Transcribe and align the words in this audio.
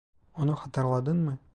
Onu 0.35 0.55
hatırladın 0.55 1.15
mı? 1.17 1.39